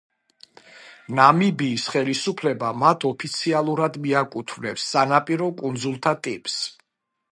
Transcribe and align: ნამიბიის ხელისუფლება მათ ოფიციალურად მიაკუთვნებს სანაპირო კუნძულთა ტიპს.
ნამიბიის 1.19 1.83
ხელისუფლება 1.95 2.71
მათ 2.85 3.05
ოფიციალურად 3.09 4.01
მიაკუთვნებს 4.07 4.87
სანაპირო 4.95 5.51
კუნძულთა 5.61 6.15
ტიპს. 6.29 6.57